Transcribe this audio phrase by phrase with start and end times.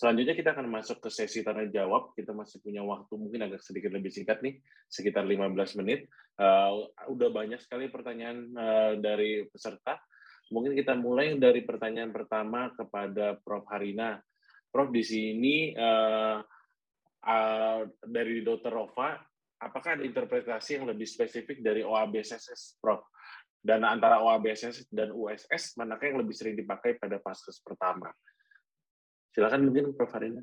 [0.00, 2.16] Selanjutnya kita akan masuk ke sesi tanya jawab.
[2.16, 4.56] Kita masih punya waktu mungkin agak sedikit lebih singkat nih,
[4.88, 6.08] sekitar 15 menit.
[6.40, 10.00] Uh, udah banyak sekali pertanyaan uh, dari peserta.
[10.56, 13.68] Mungkin kita mulai dari pertanyaan pertama kepada Prof.
[13.68, 14.16] Harina.
[14.72, 16.40] Prof, di sini uh,
[17.20, 18.72] uh, dari Dr.
[18.72, 19.20] Rova,
[19.60, 23.04] apakah ada interpretasi yang lebih spesifik dari OABSS, Prof?
[23.60, 28.08] Dan antara OABSS dan USS, manakah yang lebih sering dipakai pada paskes pertama?
[29.30, 30.10] Silakan mungkin Prof.
[30.10, 30.42] Harina.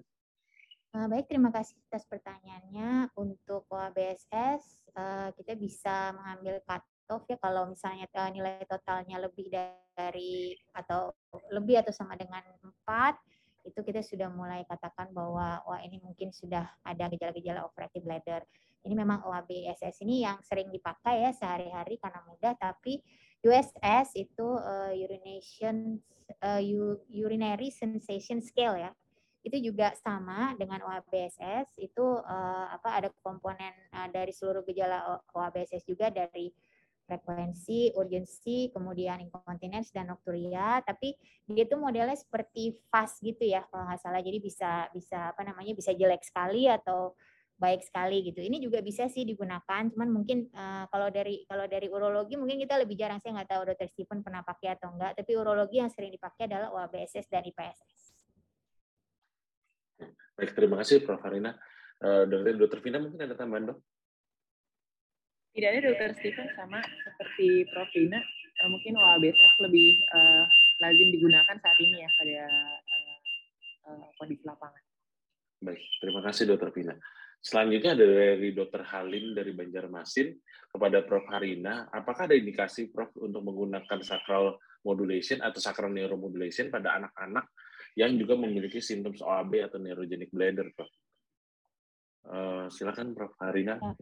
[0.95, 3.11] Uh, baik, terima kasih atas pertanyaannya.
[3.19, 4.63] Untuk OABSS,
[4.95, 11.11] uh, kita bisa mengambil cut-off ya kalau misalnya uh, nilai totalnya lebih dari atau
[11.51, 16.63] lebih atau sama dengan 4, itu kita sudah mulai katakan bahwa wah ini mungkin sudah
[16.87, 18.41] ada gejala-gejala operative bladder.
[18.87, 23.03] Ini memang OABSS ini yang sering dipakai ya sehari-hari karena mudah, tapi
[23.47, 26.03] USS itu uh, urination
[26.43, 26.61] uh,
[27.09, 28.91] urinary sensation scale ya.
[29.41, 35.87] Itu juga sama dengan OABSS itu uh, apa ada komponen uh, dari seluruh gejala OABSS
[35.87, 36.51] juga dari
[37.07, 41.15] frekuensi, urgensi, kemudian incontinence dan nocturia, tapi
[41.47, 44.19] dia itu modelnya seperti fast gitu ya kalau nggak salah.
[44.19, 47.15] Jadi bisa bisa apa namanya bisa jelek sekali atau
[47.57, 48.37] baik sekali gitu.
[48.37, 52.77] Ini juga bisa sih digunakan, cuman mungkin uh, kalau dari kalau dari urologi mungkin kita
[52.77, 56.13] lebih jarang saya nggak tahu dokter Stephen pernah pakai atau enggak, tapi urologi yang sering
[56.13, 58.01] dipakai adalah UABSS dan IPSS.
[60.37, 61.17] Baik, terima kasih Prof.
[61.25, 61.57] Harina.
[61.97, 63.81] Uh, dokter, dokter Vina mungkin ada tambahan dok?
[65.57, 67.89] Tidak ada dokter Stephen sama seperti Prof.
[67.89, 70.45] Vina, uh, mungkin UABSS lebih uh,
[70.77, 72.37] lazim digunakan saat ini ya pada
[72.85, 73.17] uh,
[73.89, 74.83] uh, kondisi lapangan.
[75.57, 76.93] Baik, terima kasih dokter Vina.
[77.47, 78.83] Selanjutnya ada dari Dr.
[78.83, 80.35] Halim dari Banjarmasin
[80.67, 81.23] kepada Prof.
[81.31, 81.87] Harina.
[81.95, 87.47] Apakah ada indikasi Prof untuk menggunakan sacral modulation atau sacral neuromodulation pada anak-anak
[87.95, 90.91] yang juga memiliki simptom OAB atau neurogenic bladder, Prof?
[92.27, 93.31] Uh, silakan Prof.
[93.39, 93.79] Harina.
[93.79, 93.95] Ya.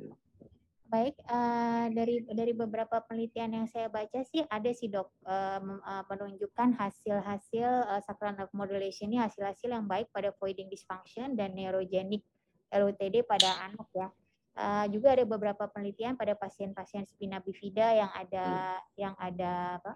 [0.89, 5.61] Baik, uh, dari dari beberapa penelitian yang saya baca sih ada sih dok uh,
[6.09, 12.25] menunjukkan hasil-hasil uh, sacral nerve modulation ini hasil-hasil yang baik pada voiding dysfunction dan neurogenic
[12.73, 14.07] LUTD pada anak ya.
[14.55, 18.83] Uh, juga ada beberapa penelitian pada pasien-pasien spina bifida yang ada hmm.
[18.95, 19.51] yang ada
[19.83, 19.93] apa?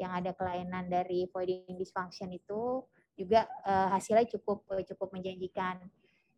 [0.00, 2.80] yang ada kelainan dari voiding dysfunction itu
[3.12, 5.76] juga uh, hasilnya cukup cukup menjanjikan.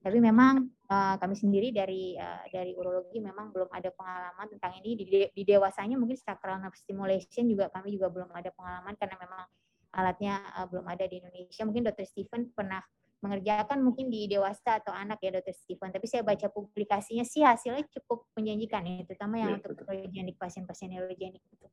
[0.02, 4.98] Tapi memang uh, kami sendiri dari uh, dari urologi memang belum ada pengalaman tentang ini
[4.98, 9.46] di, di dewasanya mungkin sacral nerve stimulation juga kami juga belum ada pengalaman karena memang
[9.94, 11.62] alatnya uh, belum ada di Indonesia.
[11.62, 12.02] Mungkin Dr.
[12.02, 12.82] Stephen pernah
[13.22, 17.86] mengerjakan mungkin di dewasa atau anak ya dokter Stephen tapi saya baca publikasinya sih hasilnya
[17.86, 21.66] cukup menjanjikan ya terutama yang ya, untuk neurogenik pasien-pasien neurogenik itu.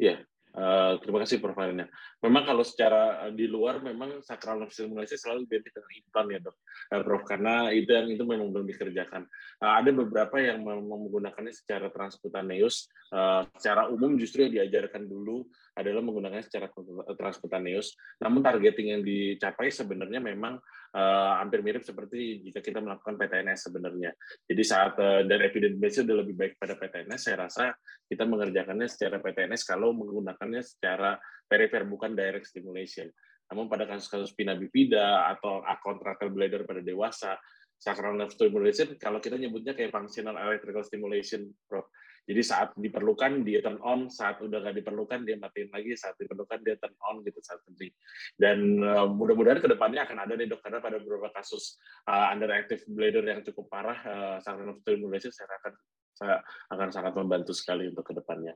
[0.00, 1.56] Ya, Uh, terima kasih Prof.
[1.56, 1.88] Arina.
[2.20, 6.56] Memang kalau secara di luar memang sakral nerve stimulasi selalu identik dengan implan ya dok,
[6.92, 7.22] uh, Prof.
[7.24, 9.24] Karena itu yang itu memang belum dikerjakan.
[9.64, 12.84] Uh, ada beberapa yang menggunakannya secara transkutaneus.
[13.08, 16.68] Uh, secara umum justru yang diajarkan dulu adalah menggunakannya secara
[17.16, 17.96] transkutaneus.
[18.20, 20.60] Namun targeting yang dicapai sebenarnya memang
[20.92, 24.12] uh, hampir mirip seperti jika kita melakukan PTNS sebenarnya.
[24.44, 27.72] Jadi saat uh, dan evidence base sudah lebih baik pada PTNS, saya rasa
[28.04, 31.16] kita mengerjakannya secara PTNS kalau menggunakannya secara
[31.48, 33.08] perifer bukan direct stimulation.
[33.52, 37.36] Namun pada kasus-kasus pina bifida atau contractile bladder pada dewasa,
[37.76, 41.84] sacral nerve stimulation kalau kita nyebutnya kayak functional electrical stimulation, Prof.
[42.22, 46.62] Jadi saat diperlukan dia turn on, saat udah nggak diperlukan dia matiin lagi, saat diperlukan
[46.62, 47.90] dia turn on gitu saat penting.
[48.38, 52.86] Dan uh, mudah-mudahan ke depannya akan ada nih dok karena pada beberapa kasus uh, underactive
[52.86, 53.98] bladder yang cukup parah,
[54.38, 55.72] uh, nerve stimulation saya akan
[56.12, 56.36] saya
[56.70, 58.54] akan sangat membantu sekali untuk ke depannya.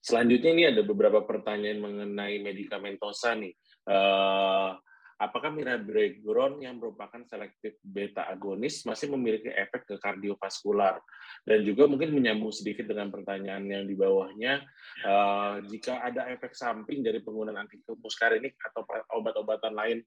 [0.00, 3.54] Selanjutnya ini ada beberapa pertanyaan mengenai medikamentosa nih.
[3.86, 4.74] Uh,
[5.20, 11.04] apakah mirabegron yang merupakan selektif beta agonis masih memiliki efek ke kardiovaskular?
[11.44, 14.64] Dan juga mungkin menyambung sedikit dengan pertanyaan yang di bawahnya,
[15.04, 18.88] uh, jika ada efek samping dari penggunaan antimuskarinik atau
[19.20, 19.98] obat-obatan lain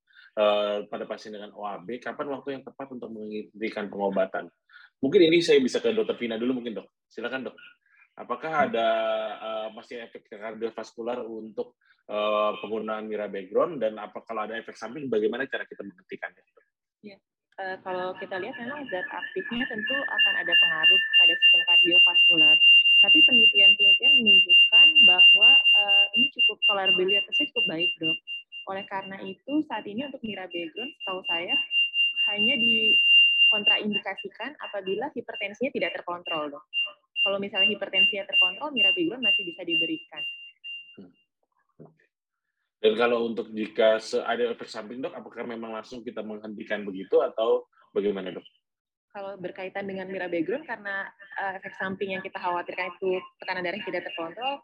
[0.42, 4.50] uh, pada pasien dengan OAB, kapan waktu yang tepat untuk menghentikan pengobatan?
[4.98, 6.88] Mungkin ini saya bisa ke dokter Vina dulu mungkin dok.
[7.06, 7.56] Silakan dok.
[8.14, 8.88] Apakah ada
[9.42, 11.74] uh, masih efek kardiovaskular untuk
[12.06, 16.44] uh, penggunaan mira background dan apa kalau ada efek samping bagaimana cara kita menghentikannya?
[17.02, 17.18] Ya,
[17.58, 22.58] uh, kalau kita lihat memang zat aktifnya tentu akan ada pengaruh pada sistem kardiovaskular.
[23.04, 28.18] Tapi penelitian-penelitian menunjukkan bahwa uh, ini cukup tolerabilitasnya cukup baik, dok.
[28.72, 31.56] Oleh karena itu saat ini untuk mira background, setahu saya
[32.32, 32.96] hanya di
[33.52, 36.64] kontraindikasikan apabila hipertensinya tidak terkontrol, dok.
[37.24, 40.24] Kalau misalnya hipertensinya terkontrol, mirabegron masih bisa diberikan.
[42.84, 43.96] Dan kalau untuk jika
[44.28, 47.64] ada efek samping dok, apakah memang langsung kita menghentikan begitu atau
[47.96, 48.44] bagaimana dok?
[49.16, 51.08] Kalau berkaitan dengan mirabegron karena
[51.40, 54.60] uh, efek samping yang kita khawatirkan itu tekanan darah tidak terkontrol,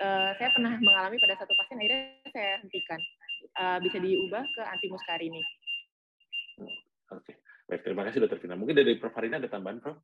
[0.00, 2.02] uh, saya pernah mengalami pada satu pasien akhirnya
[2.32, 3.00] saya hentikan.
[3.60, 5.42] Uh, bisa diubah ke antimuskarini.
[7.12, 8.56] Oke, baik terima kasih dokter Vina.
[8.56, 9.98] Mungkin dari Prof Harina ada tambahan Prof?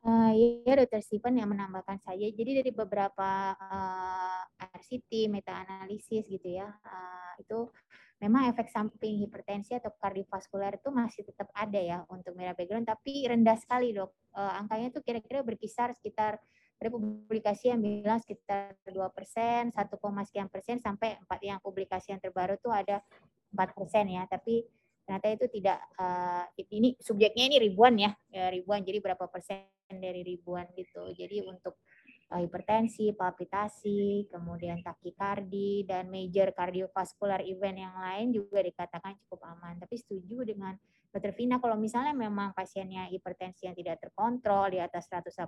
[0.00, 0.32] Uh,
[0.64, 2.24] ya, Dokter Stephen yang menambahkan saja.
[2.24, 7.68] Jadi dari beberapa uh, RCT, meta analisis gitu ya, uh, itu
[8.16, 13.28] memang efek samping hipertensi atau kardiovaskular itu masih tetap ada ya untuk merah background, tapi
[13.28, 14.08] rendah sekali dok.
[14.32, 16.40] Uh, angkanya itu kira-kira berkisar sekitar
[16.80, 19.84] ada publikasi yang bilang sekitar 2 persen, 1,
[20.24, 23.04] sekian persen sampai 4 yang publikasi yang terbaru tuh ada
[23.52, 24.64] 4 persen ya, tapi
[25.04, 29.60] ternyata itu tidak uh, ini subjeknya ini ribuan ya, ya ribuan jadi berapa persen
[29.98, 31.10] dari ribuan gitu.
[31.10, 31.82] Jadi untuk
[32.30, 39.82] uh, hipertensi, palpitasi, kemudian takikardi dan major kardiovaskular event yang lain juga dikatakan cukup aman.
[39.82, 40.78] Tapi setuju dengan
[41.10, 41.34] Dr.
[41.34, 45.42] Vina kalau misalnya memang pasiennya hipertensi yang tidak terkontrol di atas 180,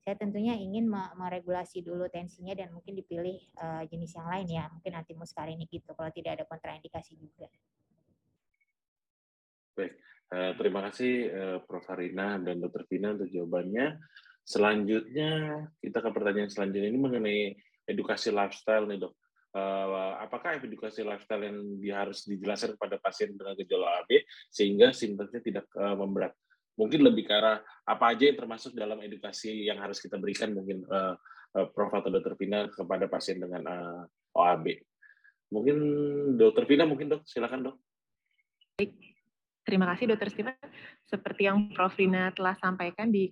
[0.00, 4.96] saya tentunya ingin meregulasi dulu tensinya dan mungkin dipilih uh, jenis yang lain ya, mungkin
[4.96, 7.48] anti muskarini gitu kalau tidak ada kontraindikasi juga.
[9.76, 9.92] Baik,
[10.30, 11.82] Eh, terima kasih uh, Prof.
[11.90, 12.86] Harina dan Dr.
[12.86, 13.98] Vina untuk jawabannya.
[14.46, 15.30] Selanjutnya
[15.82, 17.40] kita ke pertanyaan selanjutnya ini mengenai
[17.90, 19.18] edukasi lifestyle nih dok.
[19.50, 21.58] Uh, apakah edukasi lifestyle yang
[21.90, 24.22] harus dijelaskan kepada pasien dengan gejala AB
[24.54, 25.66] sehingga simptomnya tidak
[25.98, 26.30] memberat?
[26.78, 30.86] Mungkin lebih ke arah apa aja yang termasuk dalam edukasi yang harus kita berikan mungkin
[30.86, 31.18] uh,
[31.74, 32.38] Prof atau Dr.
[32.38, 34.78] Vina kepada pasien dengan uh, OAB.
[35.50, 35.76] Mungkin
[36.38, 36.70] Dr.
[36.70, 37.76] Vina mungkin dok, silakan dok.
[38.78, 39.09] Baik,
[39.60, 40.56] Terima kasih Dokter Steven.
[41.04, 41.92] Seperti yang Prof.
[41.94, 43.28] Rina telah sampaikan di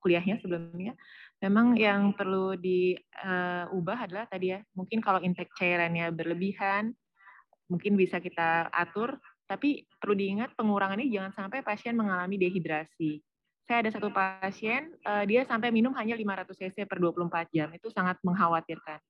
[0.00, 0.96] kuliahnya sebelumnya,
[1.42, 6.96] memang yang perlu diubah adalah tadi ya, mungkin kalau intake cairannya berlebihan,
[7.68, 13.20] mungkin bisa kita atur, tapi perlu diingat pengurangannya jangan sampai pasien mengalami dehidrasi.
[13.66, 17.90] Saya ada satu pasien, eh, dia sampai minum hanya 500 cc per 24 jam, itu
[17.90, 19.02] sangat mengkhawatirkan.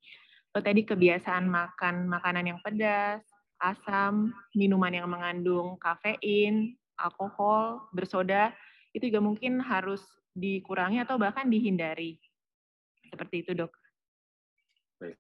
[0.56, 3.20] Tadi kebiasaan makan makanan yang pedas,
[3.61, 8.53] asam, minuman yang mengandung kafein, alkohol, bersoda,
[8.93, 10.05] itu juga mungkin harus
[10.37, 12.20] dikurangi atau bahkan dihindari.
[13.08, 13.73] Seperti itu, dok.
[15.00, 15.17] Baik,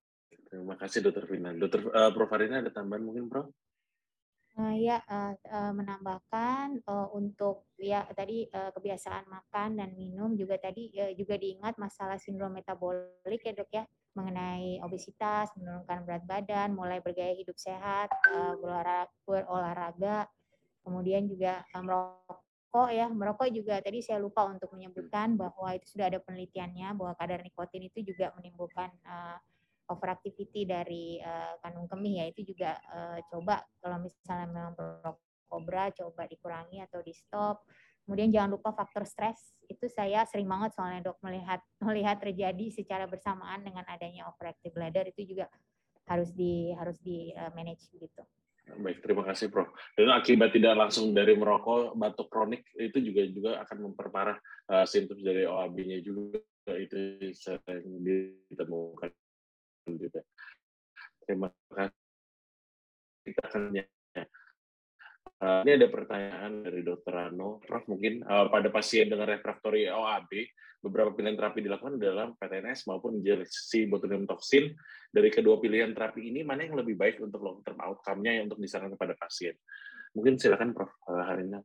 [0.48, 1.52] terima kasih dokter Vina.
[1.56, 2.32] Dokter uh, Prof.
[2.32, 3.48] Arina ada tambahan mungkin, Prof?
[4.56, 10.56] Uh, ya, uh, uh, menambahkan uh, untuk ya tadi uh, kebiasaan makan dan minum juga
[10.56, 13.84] tadi uh, juga diingat masalah sindrom metabolik ya dok ya
[14.16, 18.56] mengenai obesitas, menurunkan berat badan, mulai bergaya hidup sehat, uh,
[19.28, 20.24] berolahraga,
[20.80, 23.06] kemudian juga uh, merokok ya.
[23.12, 27.84] Merokok juga tadi saya lupa untuk menyebutkan bahwa itu sudah ada penelitiannya bahwa kadar nikotin
[27.84, 29.36] itu juga menimbulkan uh,
[29.92, 32.32] overactivity dari uh, kandung kemih ya.
[32.32, 32.80] Itu juga
[33.30, 37.62] coba kalau misalnya memang perokok berat coba dikurangi atau di stop
[38.06, 43.04] kemudian jangan lupa faktor stres itu saya sering banget soalnya dok melihat melihat terjadi secara
[43.10, 45.50] bersamaan dengan adanya overactive bladder itu juga
[46.06, 48.22] harus di harus di uh, manage gitu.
[48.66, 49.70] Baik, terima kasih Prof.
[49.94, 54.38] Dan akibat tidak langsung dari merokok, batuk kronik itu juga juga akan memperparah
[54.74, 56.42] uh, simptom dari OAB-nya juga
[56.74, 59.10] itu sering ditemukan
[59.86, 60.18] gitu.
[61.22, 61.94] Terima kasih.
[63.22, 63.62] Kita akan
[65.46, 67.12] Uh, ini ada pertanyaan dari Dr.
[67.14, 67.86] Rano, Prof.
[67.86, 70.26] Mungkin uh, pada pasien dengan refraktori OAB,
[70.82, 74.74] beberapa pilihan terapi dilakukan dalam PTNS maupun injeksi botulinum toksin.
[75.06, 78.58] Dari kedua pilihan terapi ini, mana yang lebih baik untuk long term outcome-nya yang untuk
[78.58, 79.54] disarankan kepada pasien?
[80.18, 80.90] Mungkin silakan Prof.
[81.06, 81.62] Harina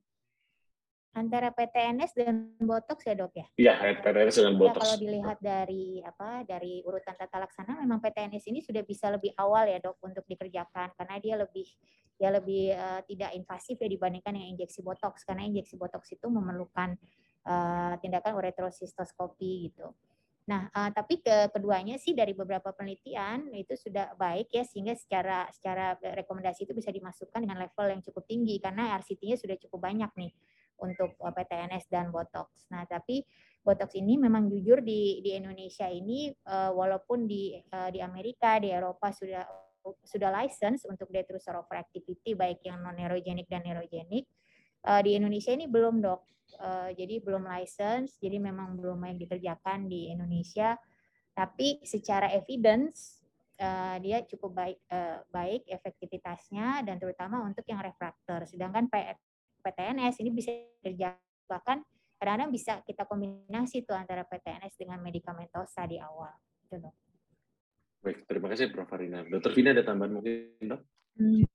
[1.12, 3.48] antara PTNS dan botox ya dok ya?
[3.60, 4.80] Iya, PTNS dan botox.
[4.80, 9.36] Ya, kalau dilihat dari apa dari urutan tata laksana, memang PTNS ini sudah bisa lebih
[9.36, 11.68] awal ya dok untuk dikerjakan karena dia lebih
[12.15, 16.96] dia lebih uh, tidak invasif ya dibandingkan yang injeksi botox karena injeksi botox itu memerlukan
[17.50, 19.91] uh, tindakan uretrosistoskopi gitu.
[20.50, 25.46] Nah, uh, tapi ke keduanya sih dari beberapa penelitian itu sudah baik ya sehingga secara
[25.53, 30.12] secara rekomendasi itu bisa dimasukkan dengan level yang cukup tinggi karena RCT-nya sudah cukup banyak
[30.18, 30.32] nih
[30.82, 32.68] untuk eh, PTNS dan Botox.
[32.74, 33.24] Nah, tapi
[33.62, 38.74] Botox ini memang jujur di di Indonesia ini uh, walaupun di uh, di Amerika, di
[38.74, 39.46] Eropa sudah
[40.02, 44.26] sudah license untuk detrusor overactivity baik yang non neurogenik dan neurogenik.
[44.82, 46.22] Uh, di Indonesia ini belum, Dok.
[46.58, 50.76] Uh, jadi belum license, jadi memang belum yang dikerjakan di Indonesia.
[51.32, 53.22] Tapi secara evidence
[53.62, 58.44] uh, dia cukup baik uh, baik efektivitasnya dan terutama untuk yang refraktor.
[58.50, 58.90] Sedangkan
[59.62, 60.51] PTNS ini bisa
[60.82, 61.13] kerja
[61.46, 61.86] bahkan
[62.22, 66.34] kadang-kadang bisa kita kombinasi tuh antara PTNS dengan medikamentosa di awal.
[66.65, 66.77] Gitu
[68.01, 68.89] Baik, terima kasih Prof.
[68.89, 69.22] Farina.
[69.25, 70.82] Dokter Vina ada tambahan mungkin, dok?
[71.22, 71.46] Hmm,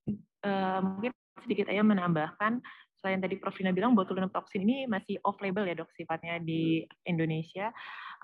[0.46, 1.10] uh, mungkin
[1.42, 2.62] sedikit aja menambahkan,
[3.02, 3.54] selain tadi Prof.
[3.54, 7.74] Vina bilang botulinum toksin ini masih off-label ya dok sifatnya di Indonesia.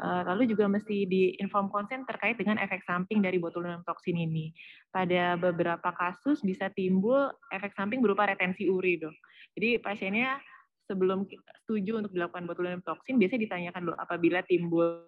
[0.03, 4.51] Uh, lalu juga mesti di-inform konsen terkait dengan efek samping dari botulinum toksin ini.
[4.91, 9.15] Pada beberapa kasus bisa timbul efek samping berupa retensi uri dok.
[9.55, 10.43] Jadi pasiennya
[10.91, 11.23] sebelum
[11.63, 15.07] setuju untuk dilakukan botulinum toksin, biasanya ditanyakan dulu apabila timbul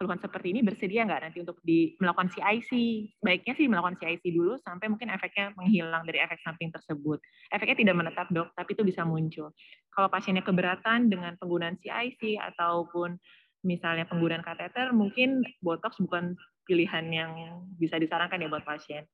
[0.00, 2.72] keluhan seperti ini bersedia nggak nanti untuk di, melakukan CIC?
[3.20, 7.20] Baiknya sih melakukan CIC dulu sampai mungkin efeknya menghilang dari efek samping tersebut.
[7.52, 9.52] Efeknya tidak menetap dok, tapi itu bisa muncul.
[9.92, 13.20] Kalau pasiennya keberatan dengan penggunaan CIC ataupun
[13.60, 17.32] misalnya penggunaan kateter, mungkin botox bukan pilihan yang
[17.76, 19.04] bisa disarankan ya buat pasien.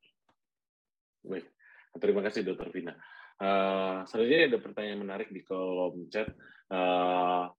[1.27, 1.47] Baik,
[1.99, 2.95] terima kasih dokter Vina.
[3.37, 6.33] Uh, selanjutnya ada pertanyaan menarik di kolom chat
[6.73, 7.53] uh,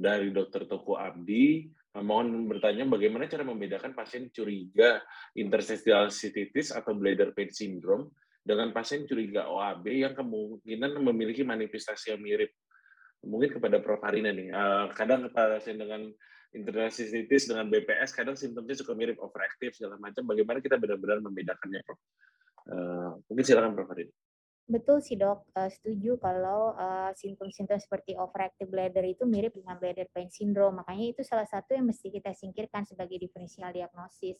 [0.00, 5.02] dari dokter Toko Abdi Nah, mohon bertanya bagaimana cara membedakan pasien curiga
[5.34, 8.14] interstitial cystitis atau bladder pain syndrome
[8.46, 12.54] dengan pasien curiga OAB yang kemungkinan memiliki manifestasi yang mirip.
[13.20, 14.00] Mungkin kepada Prof.
[14.00, 16.08] Harina nih, uh, kadang pasien dengan
[16.50, 20.24] interstitial cystitis dengan BPS kadang simptomnya suka mirip overactive segala macam.
[20.24, 22.00] Bagaimana kita benar-benar membedakannya, Prof?
[22.70, 23.88] Uh, mungkin silakan Prof.
[23.92, 24.12] Harina.
[24.70, 30.06] Betul sih dok, uh, setuju kalau uh, simptom-simptom seperti overactive bladder itu mirip dengan bladder
[30.14, 30.78] pain syndrome.
[30.78, 34.38] Makanya itu salah satu yang mesti kita singkirkan sebagai diferensial diagnosis.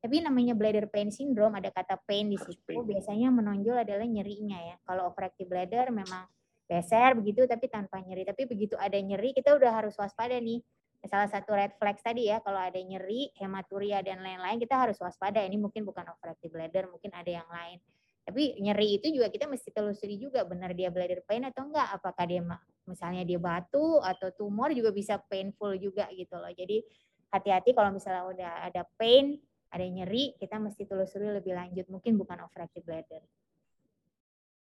[0.00, 2.72] Tapi namanya bladder pain syndrome ada kata pain di situ.
[2.88, 4.76] Biasanya menonjol adalah nyerinya ya.
[4.88, 6.24] Kalau overactive bladder memang
[6.66, 8.26] beser begitu tapi tanpa nyeri.
[8.26, 10.60] Tapi begitu ada nyeri kita udah harus waspada nih.
[11.06, 15.38] Salah satu red flag tadi ya, kalau ada nyeri, hematuria dan lain-lain kita harus waspada.
[15.38, 17.78] Ini mungkin bukan overactive bladder, mungkin ada yang lain.
[18.26, 21.94] Tapi nyeri itu juga kita mesti telusuri juga benar dia bladder pain atau enggak.
[21.94, 22.42] Apakah dia
[22.82, 26.50] misalnya dia batu atau tumor juga bisa painful juga gitu loh.
[26.50, 26.82] Jadi
[27.30, 29.38] hati-hati kalau misalnya udah ada pain,
[29.70, 31.86] ada nyeri, kita mesti telusuri lebih lanjut.
[31.86, 33.22] Mungkin bukan overactive bladder.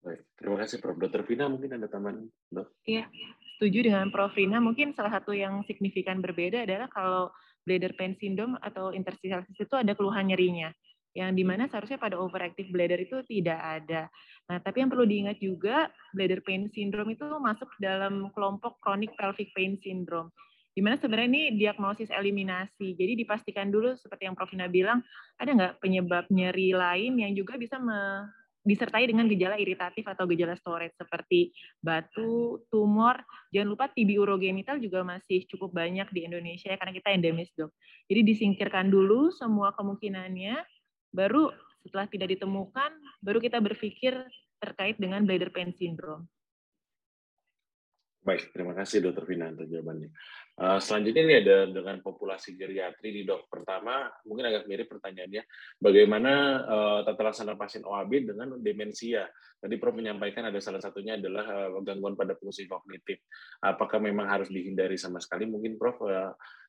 [0.00, 0.96] Baik, terima kasih Prof.
[0.96, 1.22] Dr.
[1.28, 2.68] Vina mungkin ada tambahan, Dok?
[2.88, 3.04] Iya,
[3.56, 4.32] setuju dengan Prof.
[4.32, 4.56] Vina.
[4.56, 7.28] Mungkin salah satu yang signifikan berbeda adalah kalau
[7.68, 10.72] bladder pain syndrome atau interstitial itu ada keluhan nyerinya
[11.10, 14.06] yang di mana seharusnya pada overactive bladder itu tidak ada.
[14.46, 19.50] Nah, tapi yang perlu diingat juga, bladder pain syndrome itu masuk dalam kelompok chronic pelvic
[19.50, 20.30] pain syndrome.
[20.70, 22.94] Di mana sebenarnya ini diagnosis eliminasi.
[22.94, 24.54] Jadi dipastikan dulu seperti yang Prof.
[24.54, 25.02] Ina bilang,
[25.34, 27.82] ada nggak penyebab nyeri lain yang juga bisa
[28.60, 33.16] disertai dengan gejala iritatif atau gejala storage seperti batu, tumor.
[33.52, 37.72] Jangan lupa TB urogenital juga masih cukup banyak di Indonesia ya, karena kita endemis dok.
[38.06, 40.60] Jadi disingkirkan dulu semua kemungkinannya,
[41.12, 41.48] baru
[41.80, 42.90] setelah tidak ditemukan,
[43.24, 44.12] baru kita berpikir
[44.60, 46.28] terkait dengan bladder pain syndrome.
[48.20, 50.12] Baik, terima kasih Dokter Vina untuk jawabannya.
[50.60, 53.48] Uh, selanjutnya ini ada dengan populasi geriatri di dok.
[53.48, 55.40] Pertama, mungkin agak mirip pertanyaannya,
[55.80, 56.32] bagaimana
[56.68, 59.24] uh, tata laksana pasien OAB dengan demensia?
[59.56, 63.24] Tadi Prof menyampaikan ada salah satunya adalah uh, gangguan pada fungsi kognitif.
[63.64, 65.48] Apakah memang harus dihindari sama sekali?
[65.48, 66.04] Mungkin Prof.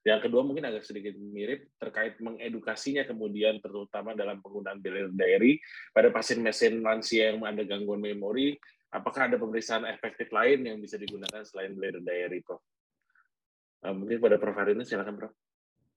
[0.07, 5.59] Yang kedua mungkin agak sedikit mirip terkait mengedukasinya kemudian terutama dalam penggunaan biller diary
[5.91, 8.55] pada pasien mesin lansia yang ada gangguan memori
[8.91, 12.59] apakah ada pemeriksaan efektif lain yang bisa digunakan selain bladder diary, Prof?
[13.81, 15.33] Uh, mungkin pada Prof Harini, silakan Prof.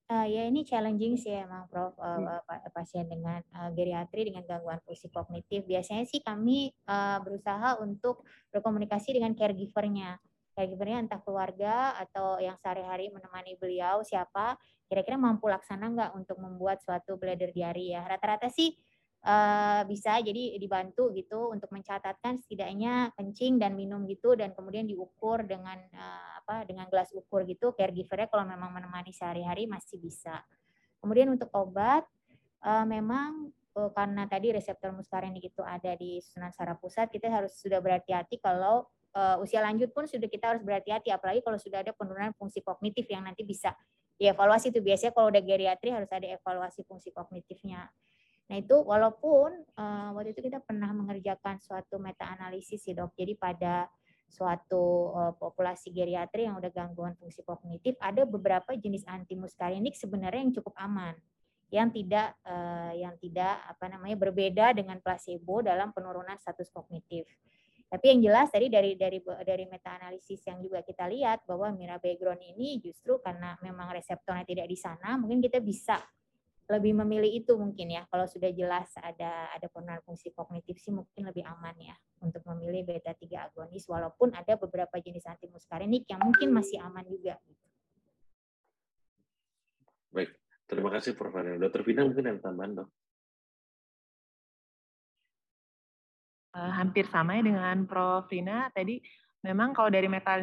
[0.04, 2.44] Uh, ya ini challenging sih emang Prof uh,
[2.76, 5.64] pasien dengan uh, geriatri dengan gangguan fungsi kognitif.
[5.64, 8.20] Biasanya sih kami uh, berusaha untuk
[8.52, 10.20] berkomunikasi dengan caregivernya.
[10.54, 14.54] Caregivernya entah keluarga atau yang sehari-hari menemani beliau siapa,
[14.86, 18.04] kira-kira mampu laksana nggak untuk membuat suatu bladder diary ya.
[18.04, 18.76] Rata-rata sih
[19.24, 25.42] uh, bisa jadi dibantu gitu untuk mencatatkan setidaknya kencing dan minum gitu dan kemudian diukur
[25.42, 30.44] dengan uh, apa dengan gelas ukur gitu caregivernya kalau memang menemani sehari-hari masih bisa.
[31.00, 32.04] Kemudian untuk obat
[32.64, 37.56] uh, memang uh, karena tadi reseptor muskarin itu ada di susunan saraf pusat kita harus
[37.56, 38.84] sudah berhati-hati kalau
[39.16, 43.08] uh, usia lanjut pun sudah kita harus berhati-hati apalagi kalau sudah ada penurunan fungsi kognitif
[43.08, 43.72] yang nanti bisa
[44.14, 47.90] dievaluasi itu biasanya kalau udah geriatri harus ada evaluasi fungsi kognitifnya.
[48.44, 53.16] Nah itu walaupun uh, waktu itu kita pernah mengerjakan suatu meta analisis sih dok.
[53.16, 53.88] Jadi pada
[54.28, 60.54] suatu uh, populasi geriatri yang udah gangguan fungsi kognitif ada beberapa jenis antimuskarinik sebenarnya yang
[60.58, 61.14] cukup aman
[61.72, 67.26] yang tidak uh, yang tidak apa namanya berbeda dengan placebo dalam penurunan status kognitif.
[67.90, 72.38] Tapi yang jelas tadi dari dari dari meta analisis yang juga kita lihat bahwa mirabegron
[72.42, 75.98] ini justru karena memang reseptornya tidak di sana, mungkin kita bisa
[76.64, 81.28] lebih memilih itu mungkin ya kalau sudah jelas ada ada penurunan fungsi kognitif sih mungkin
[81.28, 86.56] lebih aman ya untuk memilih beta 3 agonis walaupun ada beberapa jenis antimuskarinik yang mungkin
[86.56, 87.36] masih aman juga
[90.14, 90.30] Baik,
[90.64, 91.36] Terima kasih Prof.
[91.36, 91.60] Arina.
[91.60, 92.88] Dokter Vina mungkin yang tambahan dok.
[96.54, 98.30] Uh, hampir sama ya dengan Prof.
[98.32, 99.02] Rina tadi.
[99.44, 100.40] Memang kalau dari meta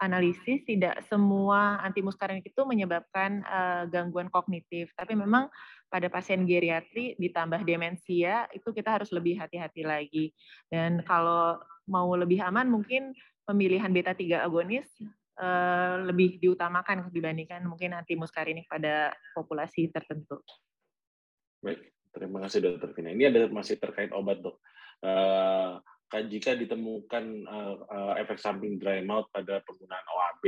[0.00, 5.52] analisis tidak semua antimuskarinik itu menyebabkan uh, gangguan kognitif, tapi memang
[5.92, 10.32] pada pasien geriatri ditambah demensia itu kita harus lebih hati-hati lagi.
[10.72, 13.12] Dan kalau mau lebih aman mungkin
[13.44, 14.88] pemilihan beta 3 agonis
[15.36, 20.40] uh, lebih diutamakan dibandingkan mungkin antimuskarinik pada populasi tertentu.
[21.60, 21.84] Baik,
[22.16, 23.12] terima kasih dokter Vina.
[23.12, 24.56] Ini ada masih terkait obat dok.
[25.04, 25.78] Uh,
[26.08, 30.44] jika ditemukan uh, uh, efek samping dry mouth pada penggunaan OAB,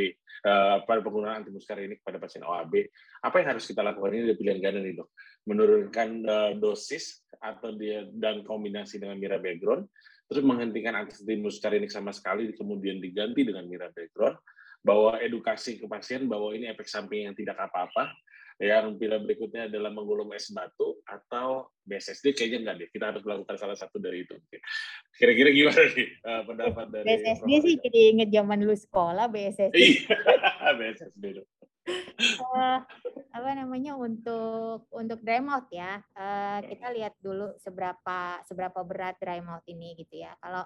[0.48, 2.88] uh, pada penggunaan antimuskarinik pada pasien OAB,
[3.20, 5.12] apa yang harus kita lakukan ini pilihan ganda nih dok?
[5.44, 9.84] Menurunkan uh, dosis atau dia dan kombinasi dengan mirabegron,
[10.32, 14.40] terus menghentikan antimuskarinik sama sekali, kemudian diganti dengan mirabegron,
[14.80, 18.16] bahwa edukasi ke pasien bahwa ini efek samping yang tidak apa-apa,
[18.60, 22.88] yang pilihan berikutnya adalah menggulung es batu atau BSSD kayaknya enggak deh.
[22.92, 24.36] Kita harus melakukan salah satu dari itu.
[25.16, 29.76] Kira-kira gimana nih uh, pendapat dari BSSD sih jadi inget zaman lu sekolah BSSD.
[30.78, 31.24] BSSD.
[32.52, 32.78] uh,
[33.32, 39.40] apa namanya untuk untuk dry mouth ya uh, kita lihat dulu seberapa seberapa berat dry
[39.40, 40.62] mouth ini gitu ya kalau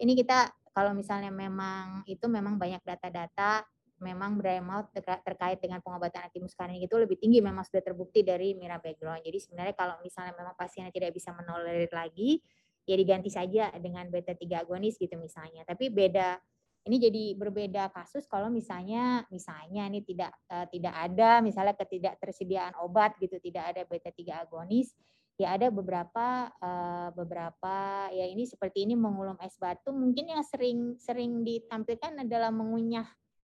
[0.00, 3.62] ini kita kalau misalnya memang itu memang banyak data-data
[4.04, 4.92] memang mouth
[5.24, 9.24] terkait dengan pengobatan antimuskarinik itu lebih tinggi memang sudah terbukti dari mirabegron.
[9.24, 12.44] Jadi sebenarnya kalau misalnya memang pasiennya tidak bisa menolerir lagi,
[12.84, 15.64] ya diganti saja dengan beta 3 agonis gitu misalnya.
[15.64, 16.36] Tapi beda
[16.84, 23.16] ini jadi berbeda kasus kalau misalnya misalnya ini tidak uh, tidak ada misalnya ketidaktersediaan obat
[23.16, 24.92] gitu, tidak ada beta 3 agonis,
[25.34, 30.94] ya ada beberapa uh, beberapa ya ini seperti ini mengulum es batu mungkin yang sering
[31.02, 33.08] sering ditampilkan adalah mengunyah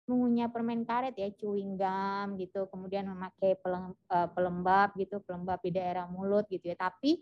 [0.05, 6.05] mengunyah permen karet ya, chewing gum gitu, kemudian memakai eh, pelembab gitu, pelembab di daerah
[6.09, 6.77] mulut gitu ya.
[6.77, 7.21] Tapi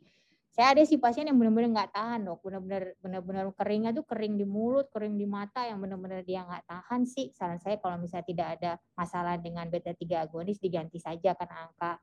[0.52, 4.44] saya ada sih pasien yang benar-benar nggak tahan dok, benar-benar benar-benar keringnya tuh kering di
[4.44, 7.32] mulut, kering di mata yang benar-benar dia nggak tahan sih.
[7.32, 11.96] Saran saya kalau misalnya tidak ada masalah dengan beta 3 agonis diganti saja karena angka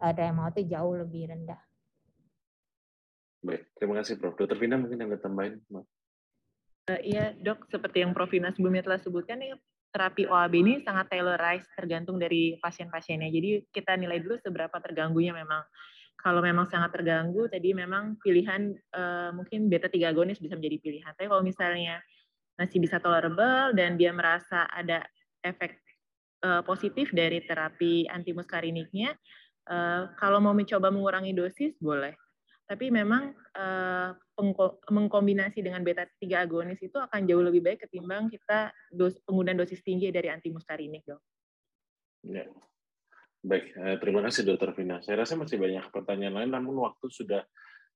[0.00, 1.60] uh, mouth itu jauh lebih rendah.
[3.44, 4.32] Baik, terima kasih Prof.
[4.32, 5.60] Dokter Vina mungkin yang tambahin.
[5.68, 5.84] Uh,
[7.04, 9.60] iya dok, seperti yang Prof Vina sebelumnya telah sebutkan nih
[9.94, 13.30] terapi OAB ini sangat tailorized tergantung dari pasien-pasiennya.
[13.30, 15.62] Jadi kita nilai dulu seberapa terganggunya memang.
[16.18, 21.12] Kalau memang sangat terganggu, tadi memang pilihan uh, mungkin beta 3 agonis bisa menjadi pilihan.
[21.14, 22.00] Tapi kalau misalnya
[22.58, 25.04] masih bisa tolerable dan dia merasa ada
[25.44, 25.78] efek
[26.42, 29.12] uh, positif dari terapi antimuskariniknya,
[29.68, 32.16] uh, kalau mau mencoba mengurangi dosis boleh.
[32.64, 34.10] Tapi memang uh,
[34.88, 39.84] mengkombinasi dengan beta 3 agonis itu akan jauh lebih baik ketimbang kita dos, penggunaan dosis
[39.84, 41.20] tinggi dari antimuskarinik, dok.
[42.24, 42.48] Ya.
[43.44, 45.04] Baik, eh, terima kasih Dokter Vina.
[45.04, 47.44] Saya rasa masih banyak pertanyaan lain, namun waktu sudah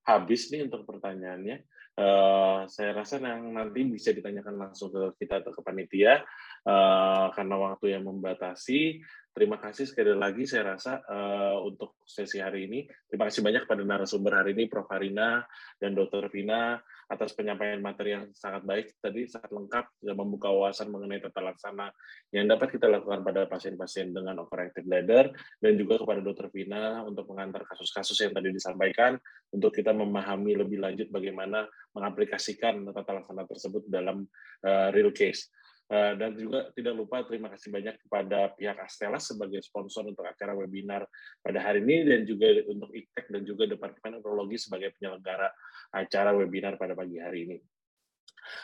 [0.09, 1.61] habis nih untuk pertanyaannya.
[1.99, 6.23] Uh, saya rasa yang nanti bisa ditanyakan langsung ke kita atau ke panitia
[6.63, 9.03] uh, karena waktu yang membatasi.
[9.35, 12.87] Terima kasih sekali lagi saya rasa uh, untuk sesi hari ini.
[13.11, 14.87] Terima kasih banyak pada narasumber hari ini Prof.
[14.87, 15.43] Harina
[15.83, 16.31] dan Dr.
[16.31, 21.41] Vina atas penyampaian materi yang sangat baik tadi sangat lengkap sudah membuka wawasan mengenai tata
[21.41, 21.89] laksana
[22.37, 26.53] yang dapat kita lakukan pada pasien-pasien dengan overactive bladder dan juga kepada Dr.
[26.53, 29.17] Vina untuk mengantar kasus-kasus yang tadi disampaikan
[29.49, 31.65] untuk kita memahami lebih lanjut bagaimana
[31.97, 34.29] mengaplikasikan tata laksana tersebut dalam
[34.69, 35.49] uh, real case.
[35.89, 40.53] Eh, dan juga tidak lupa terima kasih banyak kepada pihak Astela sebagai sponsor untuk acara
[40.53, 41.09] webinar
[41.41, 45.49] pada hari ini dan juga untuk IKTEK dan juga Departemen Neurologi sebagai penyelenggara
[45.97, 47.59] acara webinar pada pagi hari ini.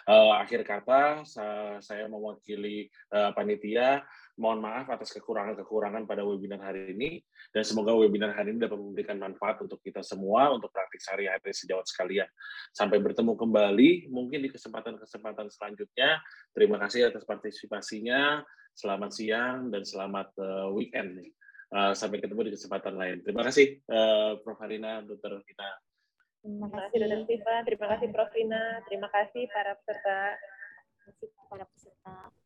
[0.05, 1.25] Uh, akhir kata,
[1.81, 7.23] saya mewakili uh, panitia Mohon maaf atas kekurangan-kekurangan pada webinar hari ini,
[7.55, 11.87] dan semoga webinar hari ini dapat memberikan manfaat untuk kita semua, untuk praktik sehari-hari sejawat
[11.87, 12.27] sekalian.
[12.75, 16.19] Sampai bertemu kembali, mungkin di kesempatan-kesempatan selanjutnya.
[16.51, 18.43] Terima kasih atas partisipasinya,
[18.75, 21.23] selamat siang, dan selamat uh, weekend.
[21.75, 23.23] Uh, sampai ketemu di kesempatan lain.
[23.23, 24.59] Terima kasih, uh, Prof.
[24.63, 25.43] Harina, Dr.
[25.47, 25.71] Vina.
[26.43, 27.23] Terima kasih, Dr.
[27.67, 28.31] Terima kasih, Prof.
[28.35, 28.63] Rina.
[28.91, 30.19] Terima kasih, para peserta.
[30.39, 32.44] Terima kasih para peserta.